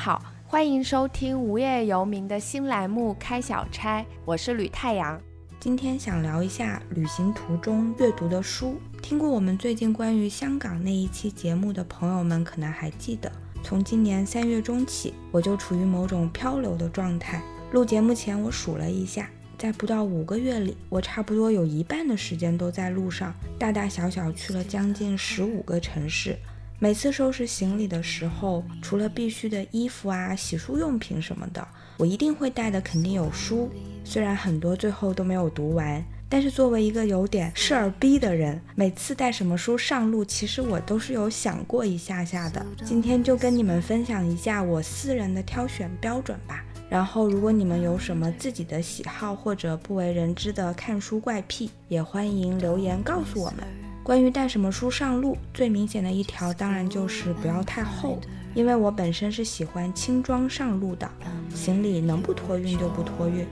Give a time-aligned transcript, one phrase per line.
[0.00, 5.20] 好，欢迎收听无业游民的新栏目《开小差》，我是吕太阳。
[5.58, 8.76] 今天想聊一下旅行途中阅读的书。
[9.02, 13.30] 听过我们最近关于香港那一期节目的朋友们，可能还记得，
[13.64, 17.42] 从今年三月中起，我就处于某种漂流的状态。
[17.72, 19.28] 录节目前，我数了一下，
[19.58, 26.38] 在不到五个月里，我差不多有一半的时间都在路上，大大小小去了将近十五个城市。
[26.80, 33.68] 每次收拾行李的时候，除了必须的衣服啊、洗漱用品什么的，我一定会带的肯定有书。
[34.04, 42.64] 虽然很多最后都没有读完，但是作为一个有点事儿逼的人，每次带什么书上路，其实我都是有想过一下下的。
[42.84, 46.64] 今天就跟你们分享一下我私人的挑选标准吧。
[46.88, 53.87] 然后，如果你们有什么自己的喜好或者不为人知的看书怪癖，也欢迎留言告诉我们。
[54.08, 58.18] 关于带什么书上路，最明显的一条当然就是不要太厚，
[58.54, 61.06] 因为我本身是喜欢轻装上路的，
[61.54, 63.46] 行李能不托运就不托运。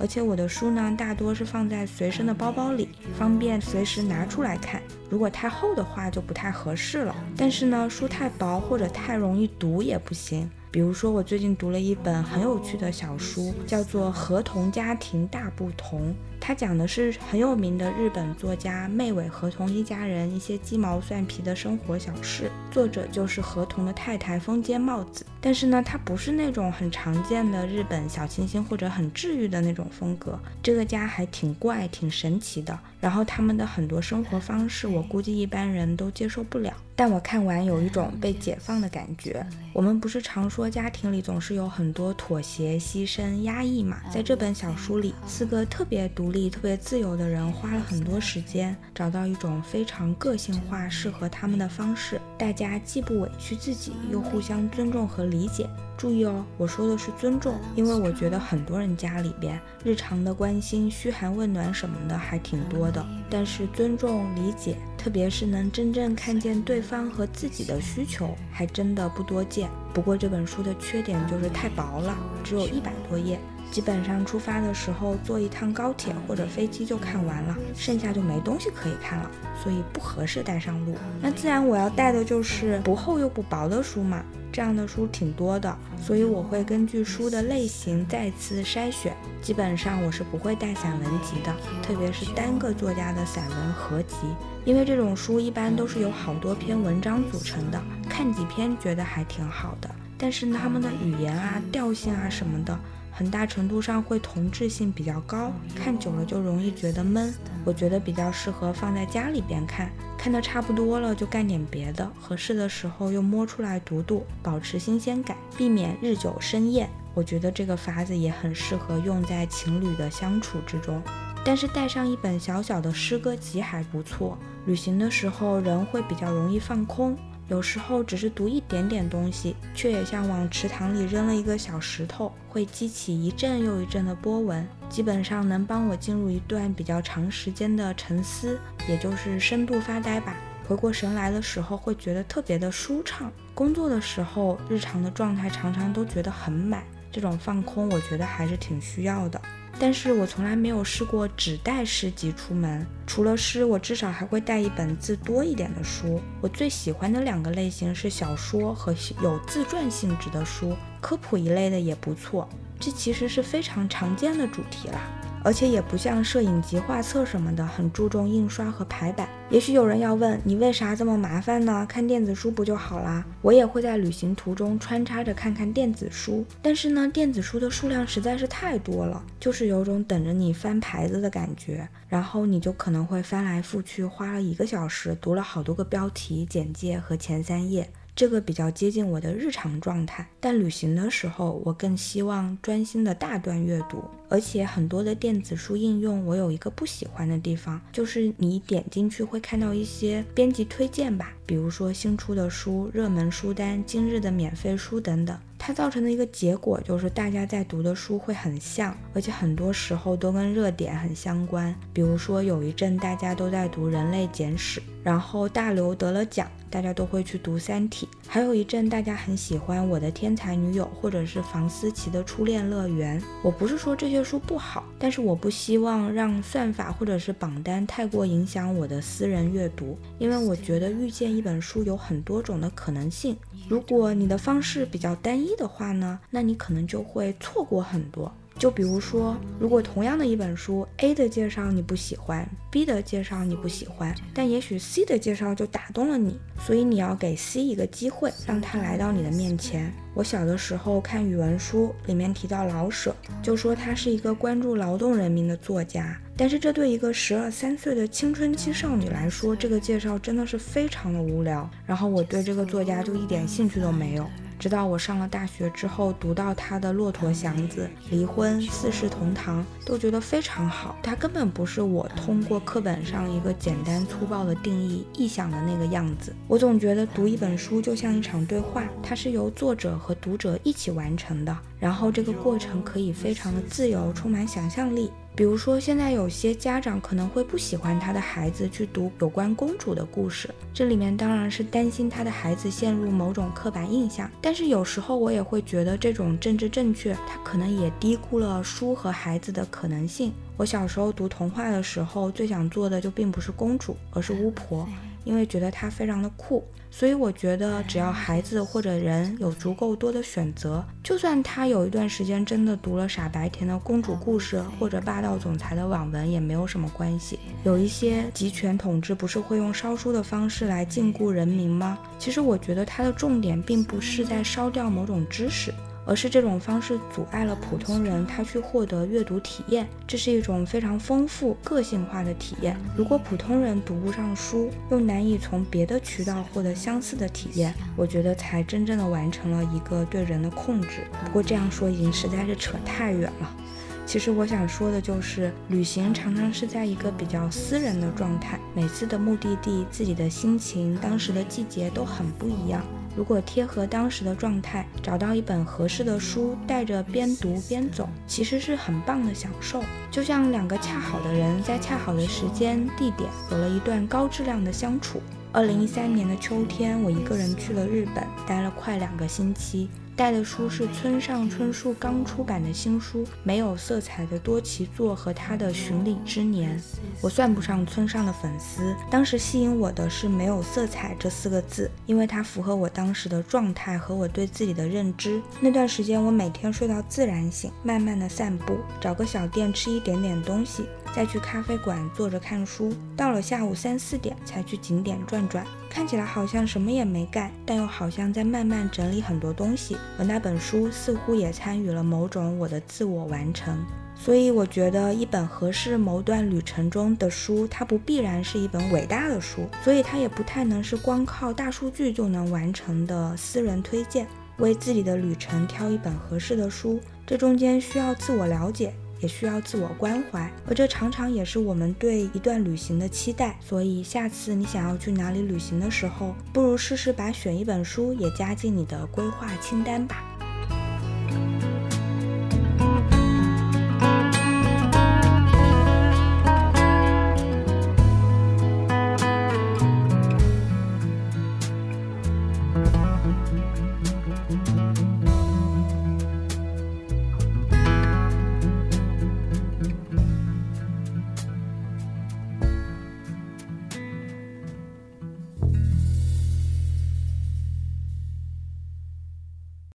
[0.00, 4.82] 而且我的书呢，大多是放在随身的包包里，方便随时拿出来看。
[5.12, 7.14] 如果太厚的话就不太合适了。
[7.36, 10.50] 但是呢，书太薄或者太容易读也不行。
[10.70, 16.00] 比如说，我最近读了一本很有趣的小书，叫做《合同家庭大不同》。
[16.40, 25.26] 它讲的是很有名的日本作家妹尾和同一家人一些鸡毛蒜皮的生活小事，作者就是和同的太太风间帽子。
[25.42, 30.40] 但是呢，它不是那种很常见的日本小清新或者很治愈的那种风格。
[30.62, 32.76] 这个家还挺怪、挺神奇的。
[32.98, 36.72] 然后他们的很多生活方式，我估计一般人都接受不了。
[36.94, 39.44] 但我看完有一种被解放的感觉。
[39.72, 43.98] 我们不是常说家庭里总是有很多妥协、牺牲、压抑嘛？
[44.12, 52.20] 在这本小书里，四个特别独立、特别自由的人花了很多时间，找到一种非常个性化、适合他们的方式。
[52.38, 55.68] 大家既不委屈自己，又互相尊重和理解。
[55.96, 69.68] 注意哦，我说的是尊重，因为我觉得很多人家里边日常的关心、嘘寒问暖什么的还挺多的，但是尊重、理解，特别是能真正看见对方和自己的需求，还真的不多见。
[69.92, 73.36] 不过这本书的缺点就是太薄了，只有一百多页。
[73.72, 79.28] 基本上出发的时候坐一趟高铁或者飞机就看完了，剩下就没东西可以看了，
[79.60, 80.94] 所以不合适带上路。
[81.20, 89.16] 那自然我要带的就是不厚又不薄的书嘛，这样的书挺多的，所以我会根据书的类型再次筛选。
[89.40, 91.52] 基本上我是不会带散文集的，
[91.82, 94.16] 特别是单个作家的散文合集，
[94.64, 102.78] 因为这种书一般都是由好多篇文章组成的，看几篇觉得还挺好的，但是他们的语言啊、调性啊什么的。
[103.14, 107.32] 很大程度上会同质性比较高，看久了就容易觉得闷。
[107.62, 109.90] 我觉得比较适合放在家里边看，
[110.22, 116.88] 看的差不多了就干点别的，合适的时候又摸出来读读，保持新鲜感，避免日久生厌。
[117.12, 121.02] 我觉得这个法子也很适合用在情侣的相处之中。
[121.44, 127.18] 但是带上一本小小的诗歌集还不错，旅行的时候人会比较容易放空。
[127.48, 138.58] 有时候只是读一点点东西，却也像往池塘里扔了一个小石头，会激起一阵又一阵的波纹，基本上能帮我进入一段比较长时间的沉思，
[138.88, 140.34] 也就是深度发呆吧。
[140.66, 143.30] 回过神来的时候，会觉得特别的舒畅。
[143.52, 149.38] 工作的时候，日常的状态常常都觉得很满，这种放空，我觉得还是挺需要的。
[149.82, 156.20] 但是我从来没有试过只带诗集出门，除了诗，我至少还会带一本字多一点的书。
[156.40, 162.48] 我最喜欢的两个类型是小说和有自传性质的书，科普一类的也不错。
[162.78, 165.00] 这其实是非常常见的主题啦。
[165.44, 169.28] 而且也不像摄影集、画册什么的，很注重印刷和排版。
[169.50, 171.84] 也许有人要问，你为啥这么麻烦呢？
[171.88, 173.24] 看电子书不就好啦？
[173.42, 181.88] 我也会在旅行途中穿插着看看电子书，但是呢，电子书的数量实在是太多了，就是有种等着你翻牌子的感觉。
[182.08, 187.90] 然后你就可能会翻来覆去，花了一个小时，读了好多个标题、简介和前三页。
[188.14, 194.04] 这个比较接近我的日常状态，但旅行的时候，我更希望专心的大段阅读。
[194.28, 205.36] 而且很多的电子书应用，我有一个不喜欢的地方，就是你点进去会看到一些编辑推荐吧，比如说新出的书、热门书单、今日的免费书等等。
[205.64, 211.72] 它造成的一个结果就是大家在读的书会很像，而且很多时候都跟热点很相关。
[211.92, 218.08] 比如说有一阵大家都在读《人类简史》，然后大刘得了奖，大家都会去读《三体》。
[218.26, 223.20] 还有一阵大家很喜欢《我的天才女友》或者是房思琪的《初恋乐园》。
[223.44, 233.36] 我不是说这些书不好，但是我不希望让算法或者是榜单太过影响我的私人阅读，因为我觉得遇见一本书有很多种的可能性。
[233.68, 235.51] 如果你的方式比较单一。
[235.56, 238.32] 的话呢，那你可能就会错过很多。
[238.58, 249.90] 就比如说，如果同样的一本书，A 的介绍你不喜欢，B 的介绍你不喜欢，但也许 C 的介绍就打动了你，所以你要给 C 一个机会，让他来到你的面前。
[250.14, 264.28] 我小的时候看语文书，里面提到老舍，就说他是一个关注劳动人民的作家，但是这对一个十二三岁的青春期少女来说，这个介绍真的是非常的无聊，然后我对这个作家就一点兴趣都没有。
[264.62, 270.96] 直到我上了大学之后，读到他的《骆驼祥子》《离婚》《四世同堂》，都觉得非常好。
[271.02, 276.32] 他根本不是我通过课本上一个简单粗暴的定义臆想的那个样子。
[276.46, 285.10] 我总觉得读一本书就像一场对话，它是由作者和读者一起完成的，然后这个过程可以非常的自由，充满想象力。
[285.34, 294.30] 比如说，现在有些家长可能会不喜欢他的孩子去读有关公主的故事，这里面当然是担心他的孩子陷入某种刻板印象。
[294.42, 300.34] 但是有时候我也会觉得，这种政治正确，他可能也低估了书和孩子的可能性。
[300.58, 304.86] 我小时候读童话的时候，最想做的就并不是公主，而是巫婆。
[305.24, 317.38] 因为觉得它非常的酷，所以我觉得只要孩子或者人有足够多的选择，就算他有一段时间真的读了傻白甜的公主故事或者霸道总裁的网文，也没有什么关系。
[317.64, 321.98] 有一些集权统治不是会用烧书的方式来禁锢人民吗？
[322.18, 325.72] 其实我觉得它的重点并不是在烧掉某种知识。
[326.04, 332.76] 而是这种方式阻碍了普通人他去获得阅读体验，这是一种非常丰富、个性化的体验。
[332.96, 341.06] 如果普通人读不上书，又难以从别的渠道获得相似的体验，我觉得才真正的完成了一个对人的控制。
[341.24, 343.56] 不过这样说已经实在是扯太远了。
[344.04, 352.82] 其实我想说的就是，旅行常常是在一个比较私人的状态，每次的目的地、自己的心情、当时的季节都很不一样。
[353.14, 359.82] 如果贴合当时的状态，找到一本合适的书，带着边读边走，其实是很棒的享受。
[360.10, 365.20] 就像两个恰好的人，在恰好的时间地点，有了一段高质量的相处。
[365.52, 369.90] 二零一三年的秋天，我一个人去了日本，待了快两个星期。
[370.14, 376.78] 带的书是村上春树刚出版的新书《没有色彩的多奇作》和他的《巡礼之年》。
[377.22, 385.40] 我算不上村上的粉丝，当时吸引我的是“没有色彩”这四个字，因为它符合我当时的状态和我对自己的认知。
[385.60, 390.84] 那段时间，我每天睡到自然醒，慢慢的散步，找个小店吃一点点东西。
[391.14, 399.96] 再去咖啡馆坐着看书，到了下午三四点才去景点转转，看起来好像什么也没干，但又好像在慢慢整理很多东西。
[400.18, 403.78] 而那本书似乎也参与了某种我的自我完成。
[404.14, 414.26] 所以我觉得一本合适某段旅程中的书，它不必然是一本伟大的书，所以它也不太能是光靠大数据就能完成的私人推荐。
[414.58, 418.94] 为自己的旅程挑一本合适的书，这中间需要自我了解。
[419.22, 423.56] 也需要自我关怀，而这常常也是我们对一段旅行的期待。
[423.60, 430.22] 所以，下次你想要去哪里旅行的时候，不如试试把选一本书也加进你的规划清单吧。